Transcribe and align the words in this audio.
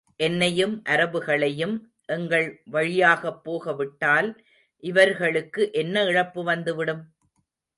என்னையும், 0.19 0.81
அரபுகளையும் 0.89 1.75
எங்கள் 2.05 2.47
வழியாகப் 2.65 3.43
போக 3.43 3.73
விட்டால் 3.73 4.29
இவர்களுக்கு 4.83 5.71
என்ன 5.71 6.03
இழப்பு 6.03 6.43
வந்துவிடும்? 6.43 7.03